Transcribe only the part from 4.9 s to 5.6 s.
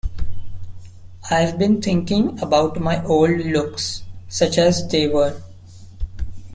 were.